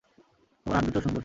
[0.65, 1.19] তোমার হাতদুটোও সুন্দর।